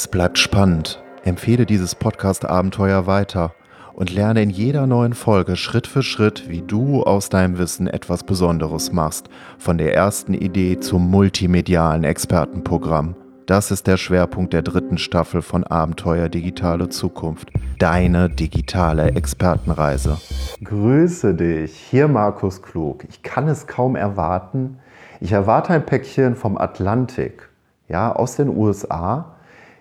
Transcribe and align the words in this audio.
Es 0.00 0.08
bleibt 0.08 0.38
spannend. 0.38 1.02
Empfehle 1.24 1.66
dieses 1.66 1.94
Podcast-Abenteuer 1.94 3.06
weiter 3.06 3.52
und 3.92 4.10
lerne 4.10 4.40
in 4.40 4.48
jeder 4.48 4.86
neuen 4.86 5.12
Folge 5.12 5.56
Schritt 5.56 5.86
für 5.86 6.02
Schritt, 6.02 6.48
wie 6.48 6.62
du 6.62 7.02
aus 7.02 7.28
deinem 7.28 7.58
Wissen 7.58 7.86
etwas 7.86 8.24
Besonderes 8.24 8.92
machst. 8.92 9.28
Von 9.58 9.76
der 9.76 9.94
ersten 9.94 10.32
Idee 10.32 10.80
zum 10.80 11.10
multimedialen 11.10 12.04
Expertenprogramm. 12.04 13.14
Das 13.44 13.70
ist 13.70 13.86
der 13.86 13.98
Schwerpunkt 13.98 14.54
der 14.54 14.62
dritten 14.62 14.96
Staffel 14.96 15.42
von 15.42 15.64
Abenteuer 15.64 16.30
Digitale 16.30 16.88
Zukunft. 16.88 17.50
Deine 17.78 18.30
digitale 18.30 19.10
Expertenreise. 19.10 20.16
Grüße 20.64 21.34
dich, 21.34 21.76
hier 21.76 22.08
Markus 22.08 22.62
Klug. 22.62 23.04
Ich 23.10 23.22
kann 23.22 23.48
es 23.48 23.66
kaum 23.66 23.96
erwarten. 23.96 24.78
Ich 25.20 25.32
erwarte 25.32 25.74
ein 25.74 25.84
Päckchen 25.84 26.36
vom 26.36 26.56
Atlantik, 26.56 27.50
ja, 27.86 28.10
aus 28.10 28.36
den 28.36 28.48
USA 28.48 29.36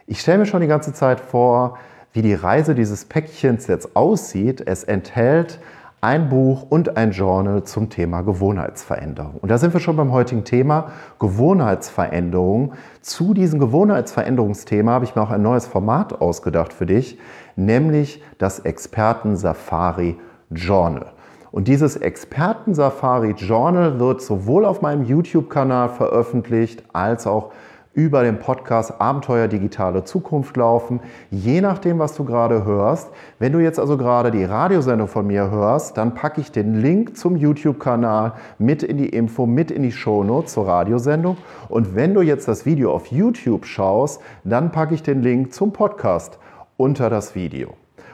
ich 0.10 0.22
stelle 0.22 0.40
mir 0.40 0.46
schon 0.48 0.62
die 0.62 0.68
ganze 0.68 0.92
Zeit 0.92 1.20
vor, 1.20 1.78
wie 2.14 2.24
die 2.24 2.34
Reise 2.34 2.74
dieses 2.74 3.06
Päckchens 3.06 3.68
jetzt 3.68 3.96
aussieht. 3.96 4.60
Es 4.66 4.84
enthält 4.84 5.60
ein 6.02 6.30
Buch 6.30 6.66
und 6.68 6.98
ein 6.98 7.12
Journal 7.12 7.64
zum 7.64 7.92
Thema 7.92 8.22
Gewohnheitsveränderung. 8.22 9.36
Und 9.40 9.52
da 9.52 9.60
sind 9.60 9.72
wir 9.72 9.80
schon 9.80 9.98
beim 9.98 10.12
heutigen 10.12 10.46
Thema 10.46 10.92
Gewohnheitsveränderung. 11.20 12.74
Zu 13.02 13.36
diesem 13.36 13.60
Gewohnheitsveränderungsthema 13.60 14.94
habe 14.94 15.06
ich 15.06 15.16
mir 15.16 15.22
auch 15.22 15.30
ein 15.30 15.44
neues 15.44 15.68
Format 15.68 16.20
ausgedacht 16.20 16.74
für 16.74 16.88
dich, 16.88 17.20
nämlich 17.56 18.24
das 18.40 18.60
Experten-Safari 18.60 20.18
Journal. 20.50 21.12
Und 21.52 21.68
dieses 21.68 21.98
Experten-Safari 21.98 23.36
Journal 23.38 24.00
wird 24.00 24.24
sowohl 24.24 24.66
auf 24.66 24.82
meinem 24.82 25.04
YouTube-Kanal 25.04 25.90
veröffentlicht 25.90 26.84
als 26.94 27.28
auch 27.28 27.52
über 28.00 28.24
den 28.24 28.40
Podcast 28.40 29.02
Abenteuer 29.02 29.50
Digitale 29.50 30.06
Zukunft 30.06 30.56
laufen. 30.56 31.02
Je 31.32 31.60
nachdem, 31.60 32.00
was 32.00 32.16
du 32.16 32.24
gerade 32.24 32.64
hörst. 32.64 33.10
Wenn 33.40 33.52
du 33.52 33.60
jetzt 33.60 33.78
also 33.78 33.98
gerade 33.98 34.32
die 34.32 34.46
Radiosendung 34.46 35.10
von 35.10 35.28
mir 35.28 35.52
hörst, 35.52 35.98
dann 35.98 36.14
packe 36.14 36.40
ich 36.40 36.50
den 36.50 36.76
Link 36.76 37.18
zum 37.18 37.36
YouTube-Kanal 37.36 38.36
mit 38.58 38.84
in 38.84 38.96
die 38.96 39.10
Info, 39.10 39.46
mit 39.46 39.70
in 39.70 39.84
die 39.84 39.92
Shownotes 39.92 40.54
zur 40.54 40.66
Radiosendung. 40.66 41.36
Und 41.68 41.94
wenn 41.94 42.14
du 42.14 42.22
jetzt 42.22 42.48
das 42.48 42.66
Video 42.66 42.94
auf 42.94 43.08
YouTube 43.08 43.66
schaust, 43.66 44.22
dann 44.46 44.72
packe 44.72 44.96
ich 44.96 45.04
den 45.04 45.22
Link 45.22 45.54
zum 45.54 45.74
Podcast 45.74 46.40
unter 46.78 47.10
das 47.10 47.36
Video. 47.36 47.74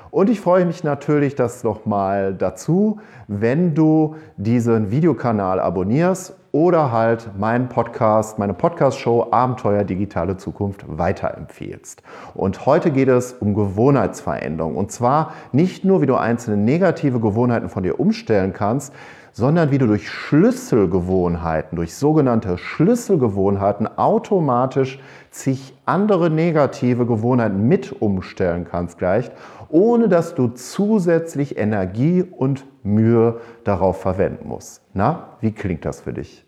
Und 0.09 0.31
ich 0.31 0.41
freue 0.41 0.65
mich 0.65 0.83
natürlich, 0.83 1.35
das 1.35 1.63
nochmal 1.63 2.33
dazu, 2.33 2.99
wenn 3.27 3.75
du 3.75 4.15
diesen 4.37 4.89
Videokanal 4.89 5.59
abonnierst 5.59 6.35
oder 6.55 6.93
halt 6.93 7.37
meinen 7.37 7.67
Podcast, 7.67 8.39
meine 8.39 8.53
Podcast-Show 8.53 9.27
Abenteuer 9.29 9.83
Digitale 9.83 10.37
Zukunft 10.37 10.85
weiterempfehlst. 10.87 12.01
Und 12.33 12.65
heute 12.65 12.91
geht 12.91 13.09
es 13.09 13.33
um 13.33 13.53
Gewohnheitsveränderung. 13.55 14.77
Und 14.77 14.89
zwar 14.89 15.33
nicht 15.51 15.83
nur, 15.83 16.01
wie 16.01 16.05
du 16.05 16.15
einzelne 16.15 16.55
negative 16.55 17.19
Gewohnheiten 17.19 17.67
von 17.67 17.83
dir 17.83 17.99
umstellen 17.99 18.53
kannst, 18.53 18.93
sondern 19.33 19.69
wie 19.69 19.79
du 19.79 19.85
durch 19.85 20.09
Schlüsselgewohnheiten, 20.09 21.75
durch 21.75 21.93
sogenannte 21.93 22.57
Schlüsselgewohnheiten 22.57 23.97
automatisch 23.97 25.01
zig 25.31 25.73
andere 25.85 26.29
negative 26.29 27.05
Gewohnheiten 27.05 27.67
mit 27.67 28.01
umstellen 28.01 28.63
kannst 28.63 28.97
gleich, 28.97 29.29
ohne 29.67 30.07
dass 30.07 30.35
du 30.35 30.47
zusätzlich 30.47 31.57
Energie 31.57 32.23
und 32.23 32.65
Mühe 32.83 33.41
darauf 33.65 33.99
verwenden 33.99 34.47
musst. 34.47 34.83
Na, 34.93 35.31
wie 35.41 35.51
klingt 35.51 35.83
das 35.83 35.99
für 35.99 36.13
dich? 36.13 36.44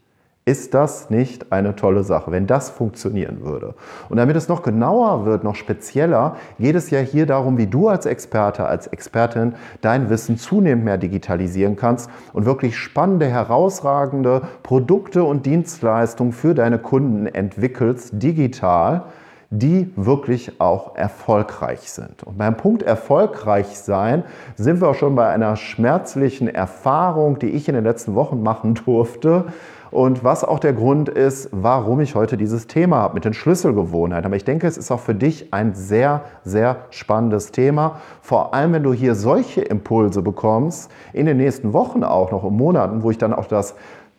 Ist 0.48 0.74
das 0.74 1.10
nicht 1.10 1.52
eine 1.52 1.76
tolle 1.76 2.06
Sache, 2.06 2.32
wenn 2.32 2.48
das 2.48 2.70
funktionieren 2.70 3.44
würde? 3.44 3.74
Und 4.08 4.16
damit 4.16 4.38
es 4.38 4.48
noch 4.48 4.64
genauer 4.64 5.26
wird, 5.26 5.44
noch 5.44 5.56
spezieller, 5.56 6.38
geht 6.58 6.78
es 6.78 6.90
ja 6.90 7.00
hier 7.00 7.26
darum, 7.26 7.58
wie 7.58 7.68
du 7.68 7.90
als 7.90 8.06
Experte, 8.06 8.66
als 8.66 8.88
Expertin 8.88 9.56
dein 9.82 10.10
Wissen 10.10 10.38
zunehmend 10.38 10.86
mehr 10.86 10.98
digitalisieren 10.98 11.76
kannst 11.76 12.10
und 12.32 12.46
wirklich 12.46 12.78
spannende, 12.78 13.26
herausragende 13.26 14.44
Produkte 14.64 15.26
und 15.26 15.46
Dienstleistungen 15.46 16.32
für 16.32 16.56
deine 16.56 16.80
Kunden 16.80 17.28
entwickelst, 17.28 18.12
digital, 18.14 19.04
die 19.50 19.92
wirklich 19.98 20.62
auch 20.62 20.96
erfolgreich 20.96 21.92
sind. 21.92 22.24
Und 22.24 22.38
beim 22.38 22.56
Punkt 22.56 22.84
erfolgreich 22.84 23.78
sein 23.78 24.24
sind 24.56 24.80
wir 24.80 24.88
auch 24.88 24.96
schon 24.96 25.18
bei 25.18 25.28
einer 25.28 25.58
schmerzlichen 25.58 26.48
Erfahrung, 26.48 27.38
die 27.38 27.50
ich 27.50 27.68
in 27.68 27.76
den 27.76 27.84
letzten 27.84 28.16
Wochen 28.16 28.42
machen 28.42 28.76
durfte 28.76 29.46
und 29.92 30.24
was 30.24 30.44
auch 30.44 30.60
der 30.60 30.74
Grund 30.74 31.10
ist, 31.10 31.50
warum 31.52 32.00
ich 32.00 32.16
heute 32.16 32.38
dieses 32.38 32.68
Thema 32.68 32.98
habe 32.98 33.16
mit 33.16 33.26
den 33.26 33.34
Schlüsselgewohnheiten. 33.34 34.26
Aber 34.26 34.36
ich 34.36 34.46
denke, 34.46 34.68
es 34.68 34.78
ist 34.78 34.92
auch 34.92 35.00
für 35.00 35.16
dich 35.16 35.54
ein 35.54 35.74
sehr, 35.74 36.22
sehr 36.44 36.78
spannendes 36.90 37.52
Thema. 37.52 38.00
Vor 38.22 38.54
allem, 38.54 38.74
wenn 38.74 38.84
du 38.84 38.94
hier 38.94 39.16
solche 39.16 39.62
Impulse 39.62 40.22
bekommst, 40.22 40.92
in 41.14 41.26
den 41.26 41.38
nächsten 41.38 41.74
Wochen 41.74 42.04
auch 42.04 42.32
noch, 42.32 42.44
in 42.44 42.56
Monaten, 42.56 43.04
wo 43.04 43.12
ich 43.12 43.18
dann 43.18 43.34
auch 43.34 43.48
das 43.48 43.76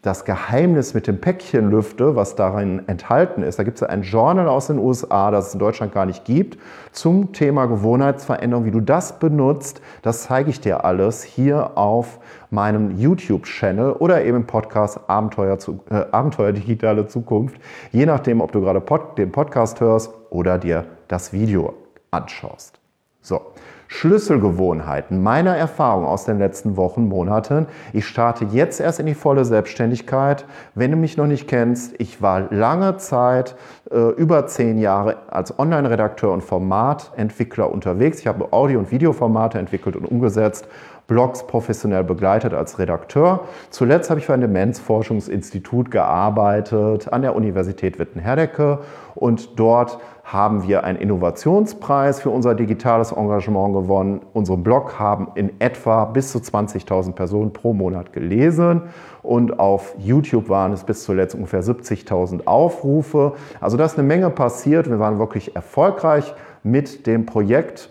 das 0.08 0.24
Geheimnis 0.24 0.94
mit 0.94 1.06
dem 1.06 1.20
Päckchen 1.20 1.70
lüfte, 1.70 2.16
was 2.16 2.34
darin 2.34 2.80
enthalten 2.88 3.42
ist. 3.42 3.58
Da 3.58 3.62
gibt 3.62 3.76
es 3.76 3.82
ein 3.82 4.00
Journal 4.00 4.48
aus 4.48 4.68
den 4.68 4.78
USA, 4.78 5.30
das 5.30 5.48
es 5.48 5.52
in 5.52 5.60
Deutschland 5.60 5.92
gar 5.92 6.06
nicht 6.06 6.24
gibt, 6.24 6.58
zum 6.92 7.34
Thema 7.34 7.66
Gewohnheitsveränderung. 7.66 8.64
Wie 8.64 8.70
du 8.70 8.80
das 8.80 9.18
benutzt, 9.18 9.82
das 10.00 10.22
zeige 10.22 10.48
ich 10.48 10.62
dir 10.62 10.86
alles 10.86 11.22
hier 11.22 11.76
auf 11.76 12.20
meinem 12.50 12.98
YouTube-Channel 12.98 13.92
oder 13.92 14.24
eben 14.24 14.38
im 14.38 14.46
Podcast 14.46 14.98
Abenteuer, 15.08 15.58
zu, 15.58 15.80
äh, 15.90 16.06
Abenteuer 16.10 16.52
Digitale 16.52 17.06
Zukunft. 17.06 17.60
Je 17.92 18.06
nachdem, 18.06 18.40
ob 18.40 18.50
du 18.52 18.62
gerade 18.62 18.80
Pod, 18.80 19.18
den 19.18 19.30
Podcast 19.30 19.82
hörst 19.82 20.10
oder 20.30 20.56
dir 20.56 20.86
das 21.08 21.34
Video 21.34 21.74
anschaust. 22.10 22.80
So, 23.28 23.42
Schlüsselgewohnheiten 23.88 25.22
meiner 25.22 25.54
Erfahrung 25.54 26.06
aus 26.06 26.24
den 26.24 26.38
letzten 26.38 26.78
Wochen, 26.78 27.08
Monaten. 27.08 27.66
Ich 27.92 28.06
starte 28.06 28.46
jetzt 28.46 28.80
erst 28.80 29.00
in 29.00 29.06
die 29.06 29.12
volle 29.12 29.44
Selbstständigkeit. 29.44 30.46
Wenn 30.74 30.92
du 30.92 30.96
mich 30.96 31.18
noch 31.18 31.26
nicht 31.26 31.46
kennst, 31.46 31.94
ich 31.98 32.22
war 32.22 32.50
lange 32.50 32.96
Zeit, 32.96 33.54
äh, 33.90 33.98
über 34.12 34.46
zehn 34.46 34.78
Jahre 34.78 35.18
als 35.28 35.58
Online-Redakteur 35.58 36.32
und 36.32 36.42
Formatentwickler 36.42 37.70
unterwegs. 37.70 38.20
Ich 38.20 38.26
habe 38.26 38.50
Audio- 38.50 38.78
und 38.78 38.90
Videoformate 38.90 39.58
entwickelt 39.58 39.94
und 39.94 40.06
umgesetzt 40.06 40.66
Blogs 41.08 41.46
professionell 41.46 42.04
begleitet 42.04 42.52
als 42.52 42.78
Redakteur. 42.78 43.40
Zuletzt 43.70 44.10
habe 44.10 44.20
ich 44.20 44.26
für 44.26 44.34
ein 44.34 44.42
Demenzforschungsinstitut 44.42 45.90
gearbeitet 45.90 47.10
an 47.10 47.22
der 47.22 47.34
Universität 47.34 47.98
Witten-Herdecke 47.98 48.80
und 49.14 49.58
dort 49.58 49.98
haben 50.22 50.68
wir 50.68 50.84
einen 50.84 50.98
Innovationspreis 50.98 52.20
für 52.20 52.28
unser 52.28 52.54
digitales 52.54 53.12
Engagement 53.12 53.72
gewonnen. 53.72 54.20
Unseren 54.34 54.62
Blog 54.62 54.98
haben 54.98 55.28
in 55.34 55.58
etwa 55.60 56.04
bis 56.04 56.30
zu 56.30 56.40
20.000 56.40 57.14
Personen 57.14 57.54
pro 57.54 57.72
Monat 57.72 58.12
gelesen 58.12 58.82
und 59.22 59.58
auf 59.58 59.94
YouTube 59.98 60.50
waren 60.50 60.74
es 60.74 60.84
bis 60.84 61.04
zuletzt 61.04 61.34
ungefähr 61.34 61.62
70.000 61.62 62.46
Aufrufe. 62.46 63.32
Also 63.62 63.78
da 63.78 63.86
ist 63.86 63.98
eine 63.98 64.06
Menge 64.06 64.28
passiert. 64.28 64.90
Wir 64.90 64.98
waren 64.98 65.18
wirklich 65.18 65.56
erfolgreich 65.56 66.34
mit 66.62 67.06
dem 67.06 67.24
Projekt 67.24 67.88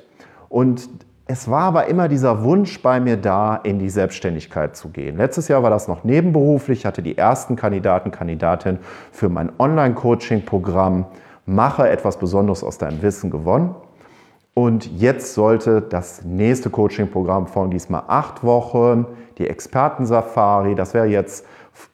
und 0.49 0.87
es 1.27 1.49
war 1.49 1.63
aber 1.63 1.87
immer 1.87 2.07
dieser 2.07 2.43
Wunsch 2.43 2.81
bei 2.81 2.99
mir 2.99 3.17
da, 3.17 3.57
in 3.57 3.79
die 3.79 3.89
Selbstständigkeit 3.89 4.75
zu 4.75 4.89
gehen. 4.89 5.17
Letztes 5.17 5.49
Jahr 5.49 5.61
war 5.61 5.69
das 5.69 5.87
noch 5.87 6.03
nebenberuflich, 6.03 6.79
ich 6.79 6.85
hatte 6.85 7.01
die 7.01 7.17
ersten 7.17 7.55
Kandidaten, 7.55 8.11
Kandidatinnen 8.11 8.79
für 9.11 9.29
mein 9.29 9.51
Online-Coaching-Programm 9.59 11.05
Mache 11.45 11.87
etwas 11.89 12.17
Besonderes 12.17 12.61
aus 12.61 12.77
deinem 12.77 13.01
Wissen 13.01 13.29
gewonnen. 13.29 13.73
Und 14.53 14.99
jetzt 14.99 15.33
sollte 15.33 15.81
das 15.81 16.25
nächste 16.25 16.69
Coaching-Programm 16.69 17.47
von 17.47 17.71
diesmal 17.71 18.03
acht 18.07 18.43
Wochen, 18.43 19.05
die 19.37 19.47
Experten-Safari, 19.47 20.75
das 20.75 20.93
wäre 20.93 21.05
jetzt 21.05 21.45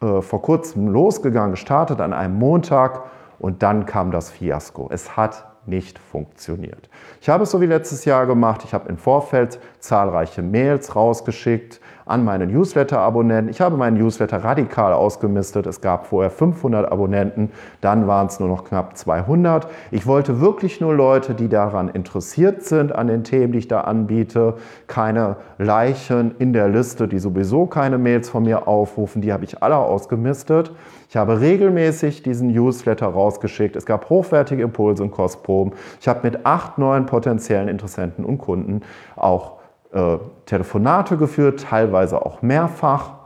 äh, 0.01 0.21
vor 0.21 0.41
kurzem 0.41 0.87
losgegangen, 0.87 1.51
gestartet 1.51 2.01
an 2.01 2.13
einem 2.13 2.35
Montag 2.35 3.03
und 3.37 3.61
dann 3.61 3.85
kam 3.85 4.11
das 4.11 4.31
Fiasko. 4.31 4.89
Es 4.91 5.17
hat 5.17 5.52
nicht 5.65 5.99
funktioniert. 5.99 6.89
Ich 7.21 7.29
habe 7.29 7.43
es 7.43 7.51
so 7.51 7.61
wie 7.61 7.65
letztes 7.65 8.05
Jahr 8.05 8.25
gemacht. 8.25 8.61
Ich 8.65 8.73
habe 8.73 8.89
im 8.89 8.97
Vorfeld 8.97 9.59
zahlreiche 9.79 10.41
Mails 10.41 10.95
rausgeschickt 10.95 11.79
an 12.05 12.23
meine 12.23 12.47
Newsletter-Abonnenten. 12.47 13.49
Ich 13.49 13.61
habe 13.61 13.77
meinen 13.77 13.97
Newsletter 13.97 14.43
radikal 14.43 14.93
ausgemistet. 14.93 15.65
Es 15.67 15.81
gab 15.81 16.07
vorher 16.07 16.29
500 16.29 16.91
Abonnenten, 16.91 17.51
dann 17.81 18.07
waren 18.07 18.27
es 18.27 18.39
nur 18.39 18.49
noch 18.49 18.65
knapp 18.65 18.97
200. 18.97 19.67
Ich 19.91 20.05
wollte 20.05 20.41
wirklich 20.41 20.81
nur 20.81 20.93
Leute, 20.93 21.33
die 21.33 21.49
daran 21.49 21.89
interessiert 21.89 22.63
sind, 22.63 22.93
an 22.93 23.07
den 23.07 23.23
Themen, 23.23 23.53
die 23.53 23.59
ich 23.59 23.67
da 23.67 23.81
anbiete. 23.81 24.55
Keine 24.87 25.37
Leichen 25.57 26.35
in 26.39 26.53
der 26.53 26.69
Liste, 26.69 27.07
die 27.07 27.19
sowieso 27.19 27.65
keine 27.65 27.97
Mails 27.97 28.29
von 28.29 28.43
mir 28.43 28.67
aufrufen. 28.67 29.21
Die 29.21 29.31
habe 29.31 29.45
ich 29.45 29.63
alle 29.63 29.77
ausgemistet. 29.77 30.71
Ich 31.09 31.17
habe 31.17 31.39
regelmäßig 31.39 32.23
diesen 32.23 32.51
Newsletter 32.51 33.07
rausgeschickt. 33.07 33.75
Es 33.75 33.85
gab 33.85 34.09
hochwertige 34.09 34.63
Impulse 34.63 35.03
und 35.03 35.11
Kostproben. 35.11 35.73
Ich 36.01 36.07
habe 36.07 36.21
mit 36.23 36.45
acht 36.45 36.77
neuen 36.77 37.05
potenziellen 37.05 37.67
Interessenten 37.67 38.25
und 38.25 38.39
Kunden 38.39 38.81
auch 39.15 39.62
äh, 39.93 40.17
Telefonate 40.45 41.17
geführt, 41.17 41.61
teilweise 41.69 42.25
auch 42.25 42.41
mehrfach. 42.41 43.23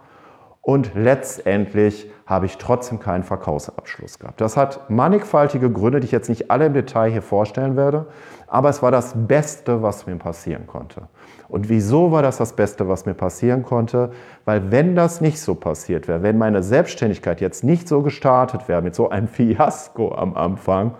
und 0.61 0.91
letztendlich 0.95 2.11
habe 2.25 2.45
ich 2.45 2.57
trotzdem 2.57 2.99
keinen 2.99 3.23
Verkaufsabschluss 3.23 4.19
gehabt. 4.19 4.41
Das 4.41 4.57
hat 4.57 4.89
mannigfaltige 4.89 5.71
Gründe, 5.71 6.01
die 6.01 6.05
ich 6.07 6.11
jetzt 6.11 6.27
nicht 6.27 6.51
alle 6.51 6.65
im 6.65 6.73
Detail 6.73 7.09
hier 7.09 7.21
vorstellen 7.21 7.77
werde, 7.77 8.07
aber 8.47 8.67
es 8.67 8.83
war 8.83 8.91
das 8.91 9.13
Beste, 9.15 9.81
was 9.81 10.07
mir 10.07 10.17
passieren 10.17 10.67
konnte. 10.67 11.03
Und 11.47 11.69
wieso 11.69 12.11
war 12.11 12.21
das 12.21 12.35
das 12.35 12.51
Beste, 12.51 12.89
was 12.89 13.05
mir 13.05 13.13
passieren 13.13 13.63
konnte? 13.63 14.11
Weil 14.43 14.69
wenn 14.69 14.93
das 14.93 15.21
nicht 15.21 15.39
so 15.39 15.55
passiert 15.55 16.09
wäre, 16.09 16.21
wenn 16.21 16.37
meine 16.37 16.61
Selbstständigkeit 16.61 17.39
jetzt 17.39 17.63
nicht 17.63 17.87
so 17.87 18.01
gestartet 18.01 18.67
wäre, 18.67 18.81
mit 18.81 18.93
so 18.93 19.09
einem 19.09 19.27
Fiasko 19.29 20.13
am 20.13 20.35
Anfang, 20.35 20.95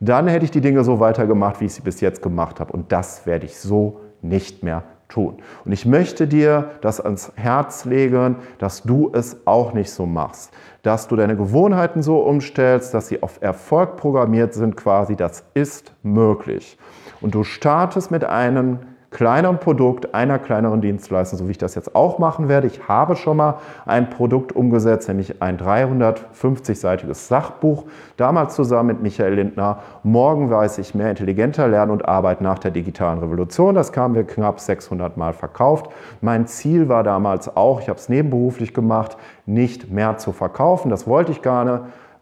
dann 0.00 0.26
hätte 0.26 0.44
ich 0.44 0.50
die 0.50 0.60
Dinge 0.60 0.82
so 0.82 0.98
weitergemacht, 0.98 1.60
wie 1.60 1.66
ich 1.66 1.74
sie 1.74 1.82
bis 1.82 2.00
jetzt 2.00 2.22
gemacht 2.22 2.58
habe. 2.58 2.72
Und 2.72 2.90
das 2.90 3.24
werde 3.24 3.46
ich 3.46 3.56
so 3.56 4.00
nicht 4.20 4.64
mehr 4.64 4.82
tun. 5.12 5.36
Und 5.64 5.72
ich 5.72 5.84
möchte 5.84 6.26
dir 6.26 6.70
das 6.80 7.00
ans 7.00 7.32
Herz 7.36 7.84
legen, 7.84 8.36
dass 8.58 8.82
du 8.82 9.10
es 9.12 9.36
auch 9.44 9.72
nicht 9.74 9.90
so 9.90 10.06
machst. 10.06 10.52
Dass 10.82 11.06
du 11.06 11.16
deine 11.16 11.36
Gewohnheiten 11.36 12.02
so 12.02 12.20
umstellst, 12.20 12.94
dass 12.94 13.08
sie 13.08 13.22
auf 13.22 13.38
Erfolg 13.42 13.96
programmiert 13.96 14.54
sind 14.54 14.76
quasi. 14.76 15.14
Das 15.14 15.44
ist 15.54 15.92
möglich. 16.02 16.78
Und 17.20 17.34
du 17.34 17.44
startest 17.44 18.10
mit 18.10 18.24
einem 18.24 18.78
kleineren 19.12 19.58
Produkt, 19.58 20.14
einer 20.14 20.38
kleineren 20.38 20.80
Dienstleistung, 20.80 21.38
so 21.38 21.46
wie 21.46 21.52
ich 21.52 21.58
das 21.58 21.74
jetzt 21.74 21.94
auch 21.94 22.18
machen 22.18 22.48
werde. 22.48 22.66
Ich 22.66 22.88
habe 22.88 23.14
schon 23.14 23.36
mal 23.36 23.58
ein 23.86 24.10
Produkt 24.10 24.56
umgesetzt, 24.56 25.06
nämlich 25.08 25.40
ein 25.40 25.58
350-seitiges 25.58 27.28
Sachbuch, 27.28 27.84
damals 28.16 28.56
zusammen 28.56 28.88
mit 28.88 29.02
Michael 29.02 29.34
Lindner. 29.34 29.78
Morgen 30.02 30.50
weiß 30.50 30.78
ich 30.78 30.94
mehr, 30.94 31.10
intelligenter 31.10 31.68
lernen 31.68 31.92
und 31.92 32.08
arbeiten 32.08 32.42
nach 32.42 32.58
der 32.58 32.70
digitalen 32.70 33.20
Revolution. 33.20 33.74
Das 33.74 33.94
haben 33.96 34.14
wir 34.14 34.24
knapp 34.24 34.58
600 34.58 35.16
Mal 35.16 35.32
verkauft. 35.32 35.90
Mein 36.20 36.46
Ziel 36.46 36.88
war 36.88 37.04
damals 37.04 37.54
auch, 37.56 37.80
ich 37.80 37.88
habe 37.88 37.98
es 37.98 38.08
nebenberuflich 38.08 38.74
gemacht, 38.74 39.16
nicht 39.46 39.90
mehr 39.90 40.16
zu 40.16 40.32
verkaufen. 40.32 40.90
Das 40.90 41.06
wollte 41.06 41.32
ich 41.32 41.42
gar. 41.42 41.62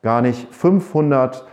Gar 0.02 0.22
nicht 0.22 0.52
500 0.54 1.46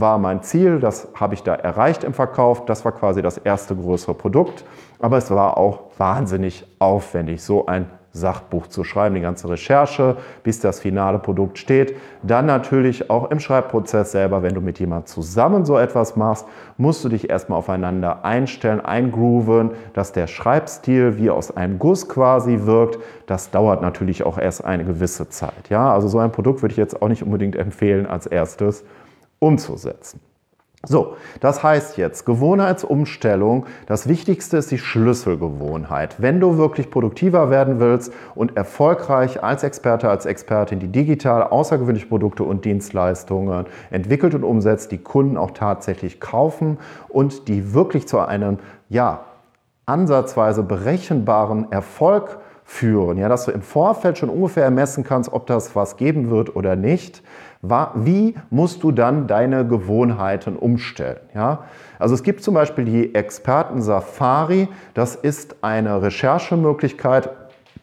war 0.00 0.18
mein 0.18 0.42
Ziel, 0.42 0.80
das 0.80 1.08
habe 1.14 1.34
ich 1.34 1.42
da 1.42 1.54
erreicht 1.54 2.04
im 2.04 2.14
Verkauf. 2.14 2.64
Das 2.64 2.84
war 2.84 2.92
quasi 2.92 3.22
das 3.22 3.38
erste 3.38 3.74
größere 3.76 4.14
Produkt. 4.14 4.64
Aber 4.98 5.18
es 5.18 5.30
war 5.30 5.56
auch 5.56 5.80
wahnsinnig 5.98 6.66
aufwendig, 6.78 7.42
so 7.42 7.66
ein 7.66 7.86
Sachbuch 8.14 8.68
zu 8.68 8.84
schreiben, 8.84 9.16
die 9.16 9.20
ganze 9.20 9.48
Recherche, 9.50 10.16
bis 10.44 10.60
das 10.60 10.80
finale 10.80 11.18
Produkt 11.18 11.58
steht. 11.58 11.96
Dann 12.22 12.46
natürlich 12.46 13.10
auch 13.10 13.30
im 13.30 13.40
Schreibprozess 13.40 14.12
selber, 14.12 14.42
wenn 14.42 14.54
du 14.54 14.60
mit 14.60 14.78
jemandem 14.78 15.06
zusammen 15.06 15.64
so 15.64 15.76
etwas 15.76 16.14
machst, 16.14 16.46
musst 16.78 17.04
du 17.04 17.08
dich 17.08 17.28
erstmal 17.28 17.58
aufeinander 17.58 18.24
einstellen, 18.24 18.80
eingrooven, 18.80 19.72
dass 19.94 20.12
der 20.12 20.28
Schreibstil 20.28 21.18
wie 21.18 21.28
aus 21.28 21.56
einem 21.56 21.78
Guss 21.80 22.08
quasi 22.08 22.60
wirkt. 22.62 22.98
Das 23.26 23.50
dauert 23.50 23.82
natürlich 23.82 24.24
auch 24.24 24.38
erst 24.38 24.64
eine 24.64 24.84
gewisse 24.84 25.28
Zeit. 25.28 25.68
Ja, 25.68 25.92
also 25.92 26.06
so 26.06 26.20
ein 26.20 26.30
Produkt 26.30 26.62
würde 26.62 26.72
ich 26.72 26.78
jetzt 26.78 27.02
auch 27.02 27.08
nicht 27.08 27.24
unbedingt 27.24 27.56
empfehlen 27.56 28.06
als 28.06 28.26
erstes 28.26 28.84
umzusetzen. 29.44 30.20
So, 30.86 31.16
das 31.40 31.62
heißt 31.62 31.96
jetzt 31.96 32.26
Gewohnheitsumstellung. 32.26 33.64
Das 33.86 34.06
Wichtigste 34.06 34.58
ist 34.58 34.70
die 34.70 34.76
Schlüsselgewohnheit. 34.76 36.16
Wenn 36.18 36.40
du 36.40 36.58
wirklich 36.58 36.90
produktiver 36.90 37.48
werden 37.48 37.80
willst 37.80 38.12
und 38.34 38.56
erfolgreich 38.56 39.42
als 39.42 39.62
Experte, 39.62 40.10
als 40.10 40.26
Expertin 40.26 40.80
die 40.80 40.88
digital 40.88 41.42
außergewöhnliche 41.44 42.06
Produkte 42.06 42.44
und 42.44 42.66
Dienstleistungen 42.66 43.64
entwickelt 43.90 44.34
und 44.34 44.44
umsetzt, 44.44 44.92
die 44.92 44.98
Kunden 44.98 45.38
auch 45.38 45.52
tatsächlich 45.52 46.20
kaufen 46.20 46.78
und 47.08 47.48
die 47.48 47.72
wirklich 47.72 48.06
zu 48.06 48.18
einem, 48.18 48.58
ja, 48.90 49.24
ansatzweise 49.86 50.62
berechenbaren 50.62 51.70
Erfolg 51.72 52.38
führen, 52.64 53.18
ja, 53.18 53.28
dass 53.28 53.44
du 53.44 53.50
im 53.50 53.62
Vorfeld 53.62 54.18
schon 54.18 54.30
ungefähr 54.30 54.64
ermessen 54.64 55.04
kannst, 55.04 55.32
ob 55.32 55.46
das 55.46 55.76
was 55.76 55.96
geben 55.98 56.30
wird 56.30 56.56
oder 56.56 56.76
nicht, 56.76 57.22
wie 57.94 58.34
musst 58.50 58.82
du 58.82 58.92
dann 58.92 59.26
deine 59.26 59.66
Gewohnheiten 59.66 60.56
umstellen? 60.56 61.20
Ja? 61.34 61.64
Also 61.98 62.14
es 62.14 62.22
gibt 62.22 62.42
zum 62.42 62.54
Beispiel 62.54 62.84
die 62.84 63.14
Experten 63.14 63.82
Safari, 63.82 64.68
das 64.94 65.14
ist 65.14 65.56
eine 65.62 66.02
Recherchemöglichkeit, 66.02 67.30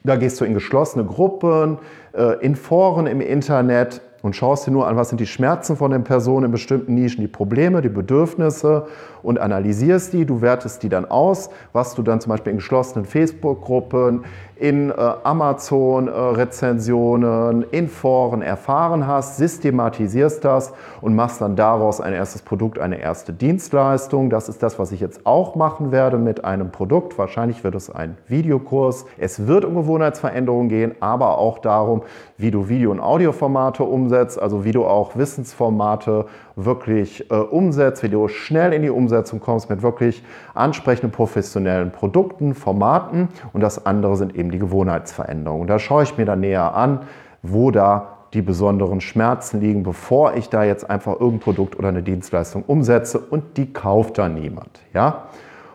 da 0.04 0.16
gehst 0.16 0.42
du 0.42 0.46
in 0.46 0.54
geschlossene 0.54 1.06
Gruppen, 1.06 1.78
äh, 2.14 2.44
in 2.44 2.56
Foren 2.56 3.08
im 3.08 3.22
Internet 3.22 4.02
und 4.22 4.36
schaust 4.36 4.68
dir 4.68 4.72
nur 4.72 4.88
an, 4.88 4.96
was 4.96 5.10
sind 5.10 5.20
die 5.20 5.28
Schmerzen 5.28 5.76
von 5.76 5.92
den 5.92 6.04
Personen 6.04 6.46
in 6.46 6.52
bestimmten 6.52 6.96
Nischen, 6.96 7.22
die 7.22 7.28
Probleme, 7.28 7.82
die 7.82 7.90
Bedürfnisse 7.90 8.88
und 9.24 9.40
analysierst 9.40 10.14
die. 10.14 10.26
Du 10.26 10.42
wertest 10.42 10.84
die 10.84 10.90
dann 10.90 11.06
aus, 11.06 11.50
was 11.74 11.96
du 11.96 12.04
dann 12.04 12.22
zum 12.22 12.32
Beispiel 12.32 12.52
in 12.52 12.58
geschlossenen 12.58 13.06
Facebook-Gruppen, 13.06 14.24
in 14.62 14.92
äh, 14.92 14.94
Amazon-Rezensionen, 15.24 17.64
äh, 17.64 17.78
in 17.78 17.88
Foren 17.88 18.44
erfahren 18.44 19.08
hast, 19.08 19.38
systematisierst 19.38 20.46
das 20.46 20.72
und 21.02 21.16
machst 21.16 21.42
dann 21.42 21.56
daraus 21.56 22.00
ein 22.00 22.14
erstes 22.14 22.44
Produkt, 22.44 22.78
eine 22.78 23.00
erste 23.00 23.34
Dienstleistung. 23.34 24.30
Das 24.30 24.50
ist 24.50 24.62
das, 24.62 24.78
was 24.78 24.92
ich 24.92 25.00
jetzt 25.00 25.26
auch 25.26 25.56
machen 25.56 25.92
werde 25.92 26.20
mit 26.20 26.46
einem 26.46 26.72
Produkt. 26.72 27.18
Wahrscheinlich 27.18 27.64
wird 27.64 27.74
es 27.74 27.90
ein 27.90 28.20
Videokurs. 28.28 29.06
Es 29.18 29.48
wird 29.48 29.66
um 29.66 29.74
Gewohnheitsveränderungen 29.74 30.70
gehen, 30.70 30.94
aber 31.00 31.40
auch 31.40 31.58
darum, 31.58 32.04
wie 32.38 32.52
du 32.52 32.70
Video- 32.70 32.92
und 32.92 33.00
Audioformate 33.00 33.84
umsetzt, 33.84 34.40
also 34.40 34.64
wie 34.64 34.74
du 34.74 34.86
auch 34.86 35.16
Wissensformate 35.16 36.28
wirklich 36.66 37.30
äh, 37.32 37.36
umsetzt, 37.36 38.04
wie 38.04 38.10
du 38.10 38.28
schnell 38.28 38.74
in 38.74 38.82
die 38.82 38.90
Umsetzung 38.90 39.40
kommst 39.40 39.70
mit 39.70 39.82
wirklich 39.82 40.24
ansprechenden 40.54 41.12
professionellen 41.12 41.92
Produkten, 41.92 42.54
Formaten 42.54 43.30
und 43.54 43.62
das 43.62 43.86
andere 43.86 44.16
sind 44.18 44.36
eben 44.36 44.52
die 44.52 44.60
Gewohnheitsveränderungen. 44.60 45.68
Da 45.68 45.80
schaue 45.80 46.04
ich 46.04 46.18
mir 46.18 46.26
dann 46.26 46.42
näher 46.42 46.76
an, 46.76 47.02
wo 47.42 47.72
da 47.72 48.18
die 48.34 48.42
besonderen 48.42 49.02
Schmerzen 49.02 49.60
liegen, 49.60 49.84
bevor 49.84 50.36
ich 50.36 50.50
da 50.50 50.64
jetzt 50.64 50.90
einfach 50.90 51.14
irgendein 51.14 51.40
Produkt 51.40 51.78
oder 51.78 51.90
eine 51.90 52.02
Dienstleistung 52.02 52.64
umsetze 52.66 53.20
und 53.20 53.58
die 53.58 53.74
kauft 53.74 54.18
dann 54.18 54.36
niemand. 54.36 54.80
Ja? 54.94 55.26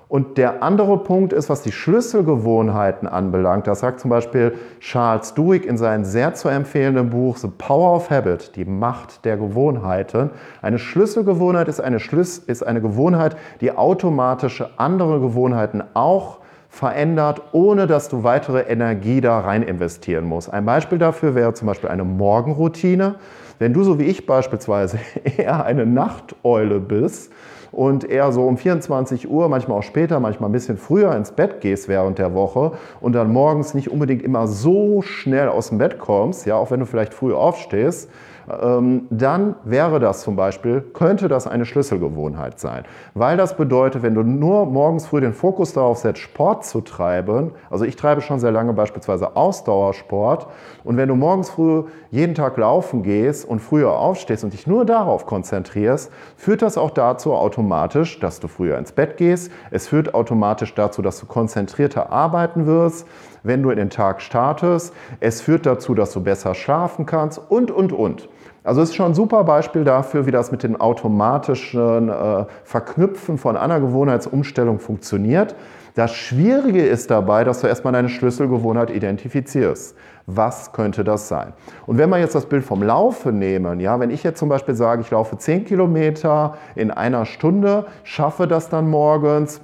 Und 0.08 0.38
der 0.38 0.62
andere 0.62 0.98
Punkt 0.98 1.32
ist, 1.32 1.50
was 1.50 1.62
die 1.62 1.72
Schlüsselgewohnheiten 1.72 3.08
anbelangt. 3.08 3.66
Das 3.66 3.80
sagt 3.80 3.98
zum 3.98 4.08
Beispiel 4.08 4.54
Charles 4.78 5.34
Duhigg 5.34 5.66
in 5.66 5.76
seinem 5.76 6.04
sehr 6.04 6.34
zu 6.34 6.48
empfehlenden 6.48 7.10
Buch 7.10 7.36
The 7.38 7.48
Power 7.48 7.96
of 7.96 8.10
Habit, 8.10 8.54
die 8.54 8.64
Macht 8.64 9.24
der 9.24 9.36
Gewohnheiten. 9.36 10.30
Eine 10.62 10.78
Schlüsselgewohnheit 10.78 11.66
ist 11.66 11.80
eine, 11.80 11.98
Schlüs 11.98 12.38
ist 12.38 12.64
eine 12.64 12.80
Gewohnheit, 12.80 13.36
die 13.60 13.72
automatische 13.72 14.70
andere 14.76 15.18
Gewohnheiten 15.18 15.82
auch 15.94 16.38
verändert, 16.68 17.42
ohne 17.52 17.88
dass 17.88 18.08
du 18.08 18.22
weitere 18.22 18.60
Energie 18.60 19.20
da 19.20 19.40
rein 19.40 19.62
investieren 19.62 20.24
musst. 20.24 20.52
Ein 20.52 20.66
Beispiel 20.66 20.98
dafür 20.98 21.34
wäre 21.34 21.54
zum 21.54 21.66
Beispiel 21.66 21.90
eine 21.90 22.04
Morgenroutine. 22.04 23.16
Wenn 23.58 23.72
du 23.72 23.82
so 23.82 23.98
wie 23.98 24.04
ich 24.04 24.26
beispielsweise 24.26 24.98
eher 25.38 25.64
eine 25.64 25.86
Nachteule 25.86 26.80
bist, 26.80 27.32
und 27.76 28.08
eher 28.08 28.32
so 28.32 28.46
um 28.46 28.56
24 28.56 29.30
Uhr, 29.30 29.50
manchmal 29.50 29.78
auch 29.78 29.82
später, 29.82 30.18
manchmal 30.18 30.48
ein 30.48 30.52
bisschen 30.52 30.78
früher 30.78 31.14
ins 31.14 31.32
Bett 31.32 31.60
gehst 31.60 31.88
während 31.88 32.18
der 32.18 32.32
Woche 32.32 32.72
und 33.02 33.12
dann 33.12 33.30
morgens 33.30 33.74
nicht 33.74 33.90
unbedingt 33.90 34.22
immer 34.22 34.48
so 34.48 35.02
schnell 35.02 35.48
aus 35.48 35.68
dem 35.68 35.76
Bett 35.76 35.98
kommst, 35.98 36.46
ja, 36.46 36.56
auch 36.56 36.70
wenn 36.70 36.80
du 36.80 36.86
vielleicht 36.86 37.12
früh 37.12 37.34
aufstehst, 37.34 38.10
dann 38.46 39.56
wäre 39.64 39.98
das 39.98 40.20
zum 40.22 40.36
Beispiel, 40.36 40.80
könnte 40.80 41.26
das 41.26 41.48
eine 41.48 41.66
Schlüsselgewohnheit 41.66 42.60
sein. 42.60 42.84
Weil 43.14 43.36
das 43.36 43.56
bedeutet, 43.56 44.02
wenn 44.02 44.14
du 44.14 44.22
nur 44.22 44.66
morgens 44.66 45.06
früh 45.06 45.20
den 45.20 45.32
Fokus 45.32 45.72
darauf 45.72 45.98
setzt, 45.98 46.20
Sport 46.20 46.64
zu 46.64 46.80
treiben, 46.80 47.52
also 47.70 47.84
ich 47.84 47.96
treibe 47.96 48.20
schon 48.20 48.38
sehr 48.38 48.52
lange 48.52 48.72
beispielsweise 48.72 49.34
Ausdauersport, 49.34 50.46
und 50.84 50.96
wenn 50.96 51.08
du 51.08 51.16
morgens 51.16 51.50
früh 51.50 51.84
jeden 52.12 52.36
Tag 52.36 52.56
laufen 52.56 53.02
gehst 53.02 53.48
und 53.48 53.58
früher 53.58 53.98
aufstehst 53.98 54.44
und 54.44 54.52
dich 54.52 54.68
nur 54.68 54.84
darauf 54.84 55.26
konzentrierst, 55.26 56.12
führt 56.36 56.62
das 56.62 56.78
auch 56.78 56.90
dazu 56.90 57.34
automatisch, 57.34 58.20
dass 58.20 58.38
du 58.38 58.46
früher 58.46 58.78
ins 58.78 58.92
Bett 58.92 59.16
gehst. 59.16 59.50
Es 59.72 59.88
führt 59.88 60.14
automatisch 60.14 60.72
dazu, 60.74 61.02
dass 61.02 61.18
du 61.18 61.26
konzentrierter 61.26 62.12
arbeiten 62.12 62.66
wirst 62.66 63.06
wenn 63.46 63.62
du 63.62 63.70
in 63.70 63.76
den 63.76 63.90
Tag 63.90 64.20
startest. 64.20 64.92
Es 65.20 65.40
führt 65.40 65.66
dazu, 65.66 65.94
dass 65.94 66.12
du 66.12 66.20
besser 66.20 66.54
schlafen 66.54 67.06
kannst 67.06 67.40
und, 67.48 67.70
und, 67.70 67.92
und. 67.92 68.28
Also 68.66 68.80
es 68.80 68.90
ist 68.90 68.96
schon 68.96 69.06
ein 69.06 69.14
super 69.14 69.44
Beispiel 69.44 69.84
dafür, 69.84 70.26
wie 70.26 70.32
das 70.32 70.50
mit 70.50 70.64
dem 70.64 70.80
automatischen 70.80 72.08
äh, 72.08 72.46
Verknüpfen 72.64 73.38
von 73.38 73.56
einer 73.56 73.78
Gewohnheitsumstellung 73.78 74.80
funktioniert. 74.80 75.54
Das 75.94 76.12
Schwierige 76.12 76.84
ist 76.84 77.12
dabei, 77.12 77.44
dass 77.44 77.60
du 77.60 77.68
erstmal 77.68 77.92
deine 77.92 78.08
Schlüsselgewohnheit 78.08 78.90
identifizierst. 78.90 79.94
Was 80.26 80.72
könnte 80.72 81.04
das 81.04 81.28
sein? 81.28 81.52
Und 81.86 81.98
wenn 81.98 82.10
wir 82.10 82.18
jetzt 82.18 82.34
das 82.34 82.46
Bild 82.46 82.64
vom 82.64 82.82
Laufen 82.82 83.38
nehmen, 83.38 83.78
ja, 83.78 84.00
wenn 84.00 84.10
ich 84.10 84.24
jetzt 84.24 84.40
zum 84.40 84.48
Beispiel 84.48 84.74
sage, 84.74 85.00
ich 85.00 85.12
laufe 85.12 85.38
10 85.38 85.64
Kilometer 85.64 86.56
in 86.74 86.90
einer 86.90 87.24
Stunde, 87.24 87.86
schaffe 88.02 88.48
das 88.48 88.68
dann 88.68 88.90
morgens, 88.90 89.60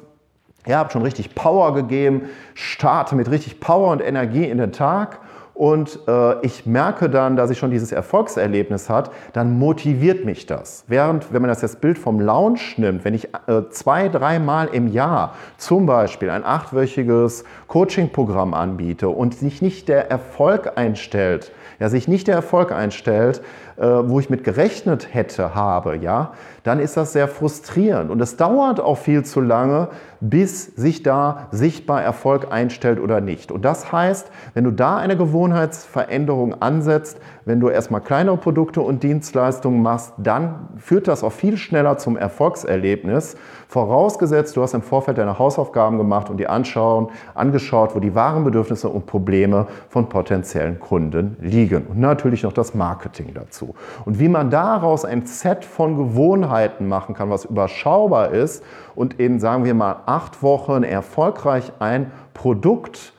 ja, 0.65 0.79
habe 0.79 0.93
schon 0.93 1.03
richtig 1.03 1.35
Power 1.35 1.75
gegeben, 1.75 2.27
starte 2.55 3.17
mit 3.17 3.29
richtig 3.29 3.59
Power 3.59 3.91
und 3.91 4.01
Energie 4.01 4.45
in 4.45 4.59
den 4.59 4.71
Tag 4.71 5.19
und 5.63 6.01
äh, 6.09 6.45
ich 6.45 6.67
merke 6.67 7.09
dann, 7.09 7.37
dass 7.37 7.49
ich 7.49 7.59
schon 7.59 7.71
dieses 7.71 7.93
Erfolgserlebnis 7.93 8.91
hat, 8.91 9.13
dann 9.33 9.61
motiviert 9.61 10.25
mich 10.25 10.47
das. 10.47 10.83
Während, 10.89 11.33
wenn 11.33 11.41
man 11.41 11.51
das 11.51 11.63
jetzt 11.63 11.81
Bild 11.81 11.99
vom 11.99 12.19
Lounge 12.19 12.59
nimmt, 12.79 13.05
wenn 13.05 13.15
ich 13.15 13.29
äh, 13.47 13.69
zwei, 13.71 14.09
dreimal 14.09 14.71
im 14.73 14.89
Jahr 14.89 15.37
zum 15.59 15.87
Beispiel 15.87 16.31
ein 16.31 16.45
achtwöchiges 16.45 17.45
Coaching-Programm 17.69 18.55
anbiete 18.55 19.09
und 19.09 19.37
sich 19.37 19.63
nicht 19.63 19.89
der 19.89 20.11
Erfolg 20.11 20.73
einstellt, 20.75 21.53
ja, 21.79 21.89
sich 21.89 22.09
nicht 22.09 22.27
der 22.27 22.35
Erfolg 22.35 22.73
einstellt, 22.73 23.41
wo 23.83 24.21
ich 24.21 24.31
mit 24.31 24.45
gerechnet 24.45 25.13
hätte, 25.13 25.57
habe, 25.57 25.97
ja, 25.97 26.33
dann 26.63 26.79
ist 26.79 26.97
das 26.97 27.13
sehr 27.13 27.27
frustrierend. 27.27 28.11
Und 28.11 28.21
es 28.21 28.37
dauert 28.37 28.79
auch 28.79 28.97
viel 28.99 29.25
zu 29.25 29.41
lange, 29.41 29.89
bis 30.21 30.67
sich 30.67 31.03
da 31.03 31.49
sichtbar 31.51 32.01
Erfolg 32.01 32.53
einstellt 32.53 33.01
oder 33.01 33.21
nicht. 33.21 33.51
Und 33.51 33.65
das 33.65 33.91
heißt, 33.91 34.31
wenn 34.55 34.63
du 34.63 34.71
da 34.71 34.99
eine 34.99 35.17
Gewohnheitsveränderung 35.17 36.63
ansetzt, 36.63 37.19
wenn 37.45 37.59
du 37.59 37.69
erstmal 37.69 38.01
kleinere 38.01 38.37
Produkte 38.37 38.81
und 38.83 39.03
Dienstleistungen 39.03 39.83
machst, 39.83 40.13
dann 40.19 40.69
führt 40.77 41.09
das 41.09 41.25
auch 41.25 41.33
viel 41.33 41.57
schneller 41.57 41.99
zum 41.99 42.17
Erfolgserlebnis. 42.17 43.37
Vorausgesetzt, 43.67 44.57
du 44.57 44.63
hast 44.63 44.75
im 44.75 44.83
Vorfeld 44.83 45.19
deine 45.19 45.41
Hausaufgaben 45.41 45.99
gemacht 45.99 46.31
und 46.31 46.37
die 46.37 46.47
anschauen, 46.47 47.09
angeschaut, 47.35 47.97
wo 47.97 47.99
die 47.99 48.15
wahren 48.15 48.45
Bedürfnisse 48.45 48.89
und 48.89 49.07
Probleme 49.07 49.67
von 49.89 50.09
potenziellen 50.09 50.79
Kunden 50.79 51.37
liegen. 51.41 51.87
Und 51.87 51.99
natürlich 51.99 52.45
noch 52.45 52.53
das 52.53 52.75
Marketing 52.75 53.35
dazu. 53.35 53.72
Und 54.05 54.19
wie 54.19 54.29
man 54.29 54.51
daraus 54.51 55.05
ein 55.05 55.27
Set 55.27 55.65
von 55.65 55.97
Gewohnheiten 55.97 56.89
machen 56.89 57.15
kann, 57.15 57.31
was 57.31 57.45
überschaubar 57.45 58.31
ist 58.31 58.65
und 58.95 59.19
in, 59.21 59.41
sagen 59.41 59.65
wir 59.65 59.75
mal, 59.75 59.97
acht 60.07 60.43
Wochen 60.43 60.83
erfolgreich 60.83 61.73
ein 61.79 62.11
Produkt 62.35 63.13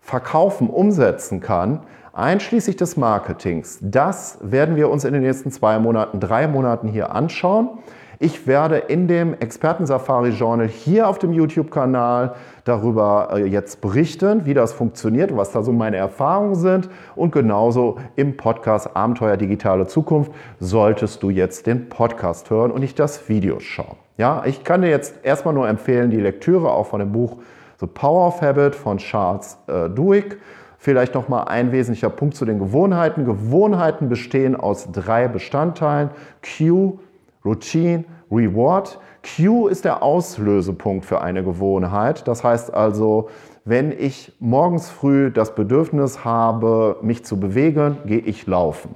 verkaufen, 0.00 0.68
umsetzen 0.68 1.40
kann, 1.40 1.80
einschließlich 2.12 2.76
des 2.76 2.96
Marketings. 2.96 3.78
Das 3.80 4.38
werden 4.42 4.76
wir 4.76 4.90
uns 4.90 5.04
in 5.04 5.12
den 5.12 5.22
nächsten 5.22 5.50
zwei 5.50 5.78
Monaten, 5.78 6.20
drei 6.20 6.48
Monaten 6.48 6.88
hier 6.88 7.12
anschauen. 7.12 7.78
Ich 8.22 8.46
werde 8.46 8.76
in 8.76 9.08
dem 9.08 9.32
Experten-Safari 9.32 10.28
Journal 10.32 10.68
hier 10.68 11.08
auf 11.08 11.18
dem 11.18 11.32
YouTube-Kanal 11.32 12.34
darüber 12.64 13.30
äh, 13.32 13.46
jetzt 13.46 13.80
berichten, 13.80 14.44
wie 14.44 14.52
das 14.52 14.74
funktioniert, 14.74 15.34
was 15.34 15.52
da 15.52 15.62
so 15.62 15.72
meine 15.72 15.96
Erfahrungen 15.96 16.54
sind. 16.54 16.90
Und 17.16 17.32
genauso 17.32 17.96
im 18.16 18.36
Podcast 18.36 18.94
Abenteuer 18.94 19.38
Digitale 19.38 19.86
Zukunft 19.86 20.32
solltest 20.58 21.22
du 21.22 21.30
jetzt 21.30 21.66
den 21.66 21.88
Podcast 21.88 22.50
hören 22.50 22.72
und 22.72 22.80
nicht 22.82 22.98
das 22.98 23.26
Video 23.30 23.58
schauen. 23.58 23.96
Ja, 24.18 24.42
ich 24.44 24.64
kann 24.64 24.82
dir 24.82 24.90
jetzt 24.90 25.24
erstmal 25.24 25.54
nur 25.54 25.66
empfehlen, 25.66 26.10
die 26.10 26.20
Lektüre 26.20 26.72
auch 26.72 26.88
von 26.88 27.00
dem 27.00 27.12
Buch 27.12 27.38
The 27.78 27.86
Power 27.86 28.26
of 28.26 28.42
Habit 28.42 28.74
von 28.74 28.98
Charles 28.98 29.56
äh, 29.66 29.88
Duhigg. 29.88 30.36
Vielleicht 30.76 31.14
nochmal 31.14 31.48
ein 31.48 31.72
wesentlicher 31.72 32.10
Punkt 32.10 32.36
zu 32.36 32.44
den 32.44 32.58
Gewohnheiten. 32.58 33.24
Gewohnheiten 33.24 34.10
bestehen 34.10 34.56
aus 34.56 34.92
drei 34.92 35.26
Bestandteilen. 35.26 36.10
Cue, 36.42 36.98
Routine, 37.44 38.04
Reward. 38.30 38.98
Q 39.22 39.68
ist 39.68 39.84
der 39.84 40.02
Auslösepunkt 40.02 41.04
für 41.04 41.20
eine 41.20 41.42
Gewohnheit. 41.42 42.26
Das 42.26 42.44
heißt 42.44 42.72
also, 42.72 43.28
wenn 43.64 43.92
ich 43.92 44.32
morgens 44.40 44.88
früh 44.88 45.30
das 45.30 45.54
Bedürfnis 45.54 46.24
habe, 46.24 46.96
mich 47.02 47.24
zu 47.24 47.38
bewegen, 47.38 47.98
gehe 48.06 48.20
ich 48.20 48.46
laufen. 48.46 48.94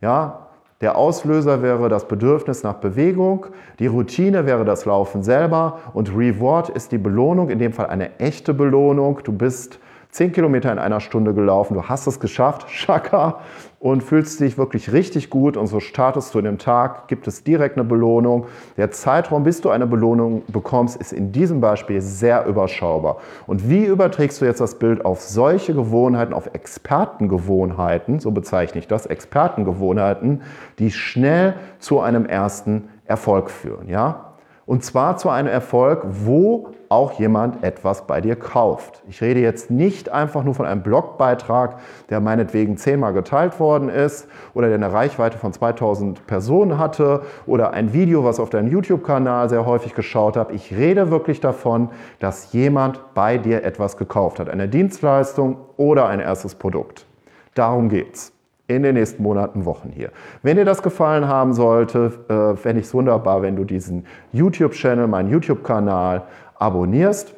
Ja, 0.00 0.48
der 0.80 0.96
Auslöser 0.96 1.60
wäre 1.60 1.88
das 1.88 2.06
Bedürfnis 2.06 2.62
nach 2.62 2.74
Bewegung, 2.74 3.46
die 3.80 3.88
Routine 3.88 4.46
wäre 4.46 4.64
das 4.64 4.84
Laufen 4.84 5.24
selber 5.24 5.80
und 5.92 6.16
Reward 6.16 6.68
ist 6.68 6.92
die 6.92 6.98
Belohnung, 6.98 7.50
in 7.50 7.58
dem 7.58 7.72
Fall 7.72 7.86
eine 7.86 8.20
echte 8.20 8.54
Belohnung. 8.54 9.18
Du 9.24 9.32
bist 9.32 9.80
10 10.10 10.32
Kilometer 10.32 10.72
in 10.72 10.78
einer 10.78 11.00
Stunde 11.00 11.34
gelaufen, 11.34 11.74
du 11.74 11.84
hast 11.84 12.06
es 12.06 12.18
geschafft, 12.18 12.66
Shaka, 12.70 13.40
und 13.80 14.02
fühlst 14.02 14.40
dich 14.40 14.58
wirklich 14.58 14.92
richtig 14.92 15.30
gut 15.30 15.56
und 15.56 15.66
so 15.66 15.78
startest 15.78 16.34
du 16.34 16.38
in 16.38 16.44
dem 16.44 16.58
Tag, 16.58 17.06
gibt 17.06 17.28
es 17.28 17.44
direkt 17.44 17.76
eine 17.76 17.84
Belohnung. 17.84 18.46
Der 18.76 18.90
Zeitraum, 18.90 19.44
bis 19.44 19.60
du 19.60 19.70
eine 19.70 19.86
Belohnung 19.86 20.42
bekommst, 20.48 20.96
ist 20.96 21.12
in 21.12 21.30
diesem 21.30 21.60
Beispiel 21.60 22.00
sehr 22.00 22.46
überschaubar. 22.46 23.18
Und 23.46 23.70
wie 23.70 23.84
überträgst 23.84 24.40
du 24.40 24.46
jetzt 24.46 24.60
das 24.60 24.78
Bild 24.78 25.04
auf 25.04 25.20
solche 25.20 25.74
Gewohnheiten, 25.74 26.32
auf 26.32 26.50
Expertengewohnheiten, 26.54 28.18
so 28.18 28.32
bezeichne 28.32 28.80
ich 28.80 28.88
das, 28.88 29.06
Expertengewohnheiten, 29.06 30.42
die 30.80 30.90
schnell 30.90 31.54
zu 31.78 32.00
einem 32.00 32.26
ersten 32.26 32.88
Erfolg 33.04 33.50
führen, 33.50 33.88
ja? 33.88 34.27
Und 34.68 34.84
zwar 34.84 35.16
zu 35.16 35.30
einem 35.30 35.48
Erfolg, 35.48 36.02
wo 36.10 36.68
auch 36.90 37.18
jemand 37.18 37.64
etwas 37.64 38.06
bei 38.06 38.20
dir 38.20 38.36
kauft. 38.36 39.02
Ich 39.08 39.22
rede 39.22 39.40
jetzt 39.40 39.70
nicht 39.70 40.10
einfach 40.10 40.44
nur 40.44 40.54
von 40.54 40.66
einem 40.66 40.82
Blogbeitrag, 40.82 41.78
der 42.10 42.20
meinetwegen 42.20 42.76
zehnmal 42.76 43.14
geteilt 43.14 43.58
worden 43.60 43.88
ist 43.88 44.28
oder 44.52 44.66
der 44.66 44.76
eine 44.76 44.92
Reichweite 44.92 45.38
von 45.38 45.54
2000 45.54 46.26
Personen 46.26 46.76
hatte 46.76 47.22
oder 47.46 47.70
ein 47.72 47.94
Video, 47.94 48.24
was 48.24 48.38
auf 48.38 48.50
deinem 48.50 48.68
YouTube-Kanal 48.68 49.48
sehr 49.48 49.64
häufig 49.64 49.94
geschaut 49.94 50.36
habe. 50.36 50.52
Ich 50.52 50.70
rede 50.76 51.10
wirklich 51.10 51.40
davon, 51.40 51.88
dass 52.18 52.52
jemand 52.52 53.14
bei 53.14 53.38
dir 53.38 53.64
etwas 53.64 53.96
gekauft 53.96 54.38
hat, 54.38 54.50
eine 54.50 54.68
Dienstleistung 54.68 55.56
oder 55.78 56.08
ein 56.08 56.20
erstes 56.20 56.54
Produkt. 56.54 57.06
Darum 57.54 57.88
geht's 57.88 58.37
in 58.68 58.82
den 58.82 58.94
nächsten 58.94 59.22
Monaten, 59.22 59.64
Wochen 59.64 59.90
hier. 59.90 60.10
Wenn 60.42 60.56
dir 60.56 60.64
das 60.64 60.82
gefallen 60.82 61.26
haben 61.26 61.54
sollte, 61.54 62.12
äh, 62.28 62.56
fände 62.56 62.80
ich 62.80 62.86
es 62.86 62.94
wunderbar, 62.94 63.42
wenn 63.42 63.56
du 63.56 63.64
diesen 63.64 64.06
YouTube-Channel, 64.32 65.08
meinen 65.08 65.30
YouTube-Kanal 65.30 66.24
abonnierst. 66.58 67.34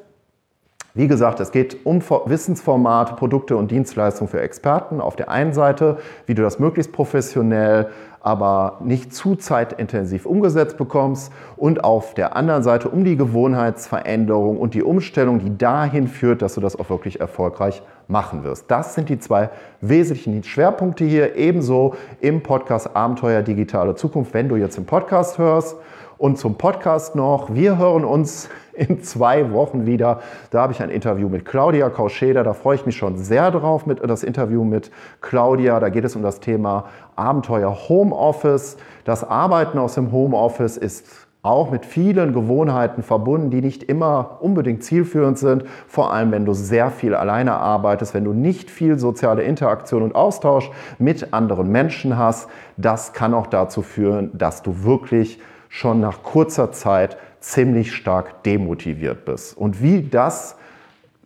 Wie 0.92 1.06
gesagt, 1.06 1.38
es 1.38 1.52
geht 1.52 1.86
um 1.86 2.00
Wissensformate, 2.00 3.14
Produkte 3.14 3.56
und 3.56 3.70
Dienstleistungen 3.70 4.28
für 4.28 4.40
Experten 4.40 5.00
auf 5.00 5.14
der 5.14 5.30
einen 5.30 5.52
Seite, 5.52 5.98
wie 6.26 6.34
du 6.34 6.42
das 6.42 6.58
möglichst 6.58 6.92
professionell, 6.92 7.90
aber 8.20 8.78
nicht 8.82 9.14
zu 9.14 9.36
zeitintensiv 9.36 10.26
umgesetzt 10.26 10.76
bekommst 10.78 11.32
und 11.56 11.84
auf 11.84 12.14
der 12.14 12.34
anderen 12.34 12.64
Seite 12.64 12.88
um 12.88 13.04
die 13.04 13.16
Gewohnheitsveränderung 13.16 14.58
und 14.58 14.74
die 14.74 14.82
Umstellung, 14.82 15.38
die 15.38 15.56
dahin 15.56 16.08
führt, 16.08 16.42
dass 16.42 16.54
du 16.54 16.60
das 16.60 16.74
auch 16.76 16.90
wirklich 16.90 17.20
erfolgreich 17.20 17.82
machen 18.10 18.44
wirst. 18.44 18.70
Das 18.70 18.94
sind 18.94 19.08
die 19.08 19.18
zwei 19.18 19.50
wesentlichen 19.80 20.42
Schwerpunkte 20.42 21.04
hier, 21.04 21.36
ebenso 21.36 21.94
im 22.20 22.42
Podcast 22.42 22.94
Abenteuer 22.94 23.42
Digitale 23.42 23.94
Zukunft, 23.94 24.34
wenn 24.34 24.48
du 24.48 24.56
jetzt 24.56 24.76
im 24.76 24.86
Podcast 24.86 25.38
hörst. 25.38 25.76
Und 26.18 26.36
zum 26.36 26.56
Podcast 26.56 27.16
noch, 27.16 27.54
wir 27.54 27.78
hören 27.78 28.04
uns 28.04 28.50
in 28.74 29.02
zwei 29.02 29.52
Wochen 29.52 29.86
wieder. 29.86 30.20
Da 30.50 30.60
habe 30.60 30.72
ich 30.74 30.82
ein 30.82 30.90
Interview 30.90 31.30
mit 31.30 31.46
Claudia 31.46 31.88
Kauscheder. 31.88 32.44
Da 32.44 32.52
freue 32.52 32.74
ich 32.74 32.84
mich 32.84 32.96
schon 32.96 33.16
sehr 33.16 33.50
drauf 33.50 33.86
mit 33.86 34.00
das 34.02 34.22
Interview 34.22 34.62
mit 34.64 34.90
Claudia. 35.22 35.80
Da 35.80 35.88
geht 35.88 36.04
es 36.04 36.16
um 36.16 36.22
das 36.22 36.40
Thema 36.40 36.84
Abenteuer 37.16 37.74
Homeoffice. 37.88 38.76
Das 39.04 39.24
Arbeiten 39.24 39.78
aus 39.78 39.94
dem 39.94 40.12
Homeoffice 40.12 40.76
ist 40.76 41.06
auch 41.42 41.70
mit 41.70 41.86
vielen 41.86 42.34
Gewohnheiten 42.34 43.02
verbunden, 43.02 43.50
die 43.50 43.62
nicht 43.62 43.82
immer 43.82 44.38
unbedingt 44.40 44.84
zielführend 44.84 45.38
sind, 45.38 45.64
vor 45.86 46.12
allem 46.12 46.32
wenn 46.32 46.44
du 46.44 46.52
sehr 46.52 46.90
viel 46.90 47.14
alleine 47.14 47.54
arbeitest, 47.54 48.12
wenn 48.12 48.24
du 48.24 48.32
nicht 48.32 48.70
viel 48.70 48.98
soziale 48.98 49.42
Interaktion 49.42 50.02
und 50.02 50.14
Austausch 50.14 50.70
mit 50.98 51.32
anderen 51.32 51.70
Menschen 51.72 52.18
hast. 52.18 52.48
Das 52.76 53.14
kann 53.14 53.32
auch 53.32 53.46
dazu 53.46 53.80
führen, 53.80 54.30
dass 54.36 54.62
du 54.62 54.84
wirklich 54.84 55.40
schon 55.68 56.00
nach 56.00 56.22
kurzer 56.22 56.72
Zeit 56.72 57.16
ziemlich 57.40 57.94
stark 57.94 58.42
demotiviert 58.42 59.24
bist. 59.24 59.56
Und 59.56 59.82
wie 59.82 60.02
das 60.02 60.56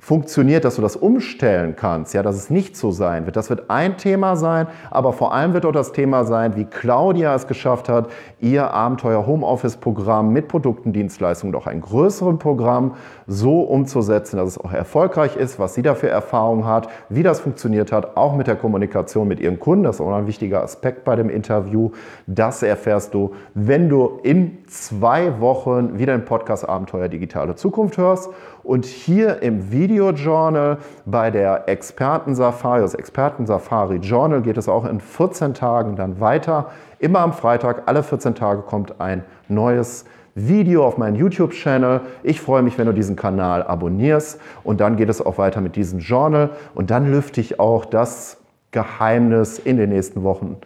funktioniert, 0.05 0.67
dass 0.67 0.77
du 0.77 0.83
das 0.83 0.97
umstellen 0.97 1.77
kannst, 1.77 2.13
ja, 2.13 2.23
dass 2.23 2.37
es 2.37 2.51
nicht 2.51 2.77
so 2.77 2.91
sein 2.91 3.25
wird. 3.25 3.37
Das 3.37 3.49
wird 3.49 3.71
ein 3.71 3.97
Thema 3.97 4.37
sein, 4.37 4.67
aber 4.91 5.15
vor 5.15 5.33
allem 5.33 5.55
wird 5.55 5.65
auch 5.65 5.73
das 5.73 5.93
Thema 5.93 6.25
sein, 6.25 6.57
wie 6.57 6.67
Claudia 6.67 7.35
es 7.35 7.47
geschafft 7.47 7.89
hat, 7.89 8.11
ihr 8.39 8.71
Abenteuer 8.71 9.27
Homeoffice 9.27 9.79
Programm 9.79 10.31
mit 10.31 10.49
Produkten, 10.49 10.93
Dienstleistungen, 10.93 11.55
doch 11.55 11.67
ein 11.67 11.81
größeres 11.81 12.39
Programm 12.39 12.97
so 13.27 13.63
umzusetzen, 13.63 14.37
dass 14.37 14.49
es 14.51 14.59
auch 14.59 14.73
erfolgreich 14.73 15.37
ist, 15.37 15.59
was 15.59 15.73
sie 15.73 15.81
dafür 15.81 16.11
Erfahrung 16.11 16.67
hat, 16.67 16.89
wie 17.09 17.23
das 17.23 17.41
funktioniert 17.41 17.91
hat, 17.91 18.19
auch 18.19 18.37
mit 18.37 18.47
der 18.47 18.57
Kommunikation 18.57 19.27
mit 19.27 19.41
ihren 19.41 19.59
Kunden. 19.59 19.85
Das 19.85 19.97
ist 19.97 20.01
auch 20.03 20.13
ein 20.13 20.27
wichtiger 20.27 20.63
Aspekt 20.63 21.05
bei 21.05 21.17
dem 21.17 21.31
Interview. 21.31 21.93
Das 22.27 22.63
erfährst 22.63 23.15
du, 23.15 23.33
wenn 23.55 23.89
du 23.89 24.21
in 24.23 24.59
zwei 24.67 25.41
Wochen 25.41 25.99
wieder 25.99 26.15
den 26.15 26.27
Podcast 26.27 26.69
Abenteuer 26.69 27.09
Digitale 27.09 27.55
Zukunft 27.55 27.97
hörst. 27.97 28.29
Und 28.65 28.87
hier 28.87 29.43
im 29.43 29.71
Video 29.71 30.11
Journal 30.11 30.79
bei 31.05 31.31
der 31.31 31.69
Experten 31.69 32.35
Safari, 32.35 32.81
das 32.81 32.95
Experten 32.95 33.45
Safari 33.47 33.97
Journal 33.97 34.41
geht 34.41 34.57
es 34.57 34.71
auch 34.71 34.87
in 34.87 35.01
14 35.01 35.53
Tagen 35.53 35.97
dann 35.97 36.19
weiter. 36.19 36.71
Immer 36.99 37.21
am 37.21 37.35
Freitag, 37.35 37.83
alle 37.85 38.03
14 38.03 38.35
Tage 38.35 38.63
kommt 38.63 39.03
ein 39.03 39.23
neues 39.49 40.07
Video 40.35 40.87
auf 40.87 40.97
meinen 40.97 41.15
YouTube-Channel. 41.15 42.01
Ich 42.23 42.41
freue 42.41 42.63
mich, 42.63 42.79
wenn 42.79 42.87
du 42.87 42.95
diesen 42.95 43.17
Kanal 43.17 43.63
abonnierst 43.63 44.41
und 44.65 44.81
dann 44.81 44.97
geht 44.97 45.11
es 45.11 45.25
auch 45.25 45.37
weiter 45.37 45.61
mit 45.61 45.77
diesem 45.77 45.99
Journal 45.99 46.49
und 46.75 46.91
dann 46.91 47.11
lüfte 47.11 47.43
ich 47.43 47.61
auch 47.61 47.85
das 47.85 48.39
Geheimnis 48.71 49.59
in 49.59 49.77
den 49.77 49.91
nächsten 49.91 50.23
Wochen, 50.23 50.57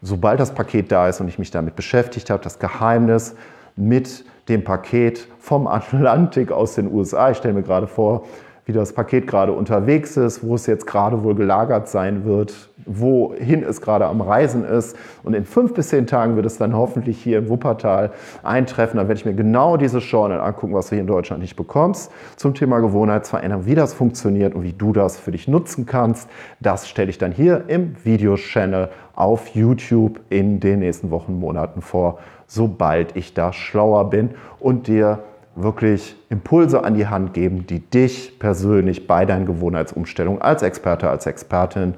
sobald 0.00 0.40
das 0.40 0.54
Paket 0.54 0.90
da 0.90 1.06
ist 1.06 1.20
und 1.20 1.28
ich 1.28 1.38
mich 1.38 1.50
damit 1.50 1.76
beschäftigt 1.76 2.30
habe, 2.30 2.42
das 2.42 2.58
Geheimnis 2.58 3.36
mit 3.76 4.24
dem 4.48 4.64
Paket 4.64 5.26
vom 5.38 5.66
Atlantik 5.66 6.52
aus 6.52 6.74
den 6.74 6.92
USA. 6.92 7.30
Ich 7.30 7.38
stelle 7.38 7.54
mir 7.54 7.62
gerade 7.62 7.86
vor, 7.86 8.24
wie 8.64 8.72
das 8.72 8.92
Paket 8.92 9.26
gerade 9.26 9.52
unterwegs 9.52 10.16
ist, 10.16 10.46
wo 10.46 10.54
es 10.54 10.66
jetzt 10.66 10.86
gerade 10.86 11.24
wohl 11.24 11.34
gelagert 11.34 11.88
sein 11.88 12.24
wird, 12.24 12.70
wohin 12.86 13.64
es 13.64 13.80
gerade 13.80 14.06
am 14.06 14.20
Reisen 14.20 14.64
ist. 14.64 14.96
Und 15.24 15.34
in 15.34 15.44
fünf 15.44 15.74
bis 15.74 15.88
zehn 15.88 16.06
Tagen 16.06 16.36
wird 16.36 16.46
es 16.46 16.58
dann 16.58 16.76
hoffentlich 16.76 17.18
hier 17.20 17.38
in 17.38 17.48
Wuppertal 17.48 18.12
eintreffen. 18.44 18.98
Dann 18.98 19.08
werde 19.08 19.18
ich 19.18 19.26
mir 19.26 19.34
genau 19.34 19.76
diese 19.76 19.98
Journal 19.98 20.40
angucken, 20.40 20.74
was 20.74 20.86
du 20.86 20.90
hier 20.94 21.00
in 21.00 21.08
Deutschland 21.08 21.42
nicht 21.42 21.56
bekommst, 21.56 22.12
zum 22.36 22.54
Thema 22.54 22.78
Gewohnheitsveränderung, 22.78 23.66
wie 23.66 23.74
das 23.74 23.94
funktioniert 23.94 24.54
und 24.54 24.62
wie 24.62 24.72
du 24.72 24.92
das 24.92 25.18
für 25.18 25.32
dich 25.32 25.48
nutzen 25.48 25.84
kannst. 25.84 26.28
Das 26.60 26.88
stelle 26.88 27.10
ich 27.10 27.18
dann 27.18 27.32
hier 27.32 27.64
im 27.66 27.96
Videochannel 28.04 28.90
auf 29.14 29.48
YouTube 29.48 30.20
in 30.30 30.60
den 30.60 30.78
nächsten 30.78 31.10
Wochen, 31.10 31.38
Monaten 31.38 31.82
vor, 31.82 32.18
sobald 32.46 33.16
ich 33.16 33.34
da 33.34 33.52
schlauer 33.52 34.08
bin 34.08 34.30
und 34.60 34.86
dir 34.86 35.18
wirklich 35.54 36.16
Impulse 36.30 36.84
an 36.84 36.94
die 36.94 37.06
Hand 37.06 37.34
geben, 37.34 37.66
die 37.66 37.80
dich 37.80 38.38
persönlich 38.38 39.06
bei 39.06 39.24
deinen 39.26 39.46
Gewohnheitsumstellungen 39.46 40.40
als 40.40 40.62
Experte, 40.62 41.10
als 41.10 41.26
Expertin 41.26 41.94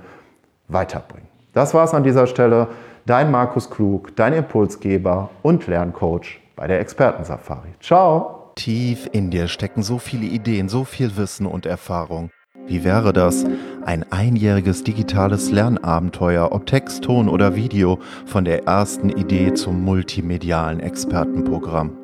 weiterbringen. 0.69 1.29
Das 1.53 1.75
war 1.75 1.85
es 1.85 1.95
an 1.95 2.03
dieser 2.03 2.27
Stelle. 2.27 2.69
Dein 3.07 3.31
Markus 3.31 3.71
Klug, 3.71 4.17
dein 4.17 4.33
Impulsgeber 4.33 5.31
und 5.43 5.67
Lerncoach 5.67 6.41
bei 6.57 6.67
der 6.67 6.81
Expertensafari. 6.81 7.69
Ciao! 7.81 8.53
Tief 8.57 9.09
in 9.13 9.31
dir 9.31 9.49
stecken 9.49 9.83
so 9.83 9.99
viele 9.99 10.27
Ideen, 10.27 10.69
so 10.69 10.85
viel 10.85 11.17
Wissen 11.17 11.47
und 11.47 11.67
Erfahrung. 11.67 12.31
Wie 12.67 12.83
wäre 12.83 13.13
das? 13.13 13.45
Ein 13.85 14.11
einjähriges 14.11 14.85
digitales 14.85 15.51
Lernabenteuer, 15.51 16.51
ob 16.51 16.65
Text, 16.65 17.05
Ton 17.05 17.29
oder 17.29 17.57
Video, 17.57 17.99
von 18.25 18.45
der 18.45 18.65
ersten 18.67 19.11
Idee 19.11 19.53
zum 19.53 19.85
multimedialen 19.85 20.81
Expertenprogramm. 20.81 22.04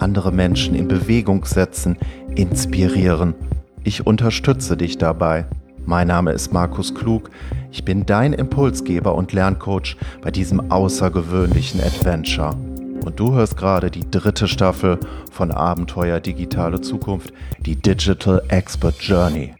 Andere 0.00 0.32
Menschen 0.32 0.74
in 0.74 0.88
Bewegung 0.88 1.44
setzen, 1.44 1.98
inspirieren. 2.34 3.34
Ich 3.84 4.06
unterstütze 4.06 4.76
dich 4.76 4.96
dabei. 4.96 5.44
Mein 5.84 6.08
Name 6.08 6.32
ist 6.32 6.52
Markus 6.52 6.94
Klug. 6.94 7.30
Ich 7.70 7.84
bin 7.84 8.06
dein 8.06 8.32
Impulsgeber 8.32 9.14
und 9.14 9.32
Lerncoach 9.32 9.96
bei 10.22 10.30
diesem 10.30 10.70
außergewöhnlichen 10.70 11.80
Adventure. 11.80 12.56
Und 13.04 13.20
du 13.20 13.34
hörst 13.34 13.56
gerade 13.56 13.90
die 13.90 14.10
dritte 14.10 14.48
Staffel 14.48 14.98
von 15.30 15.50
Abenteuer 15.50 16.20
Digitale 16.20 16.80
Zukunft, 16.80 17.32
die 17.64 17.76
Digital 17.76 18.42
Expert 18.48 18.96
Journey. 19.00 19.54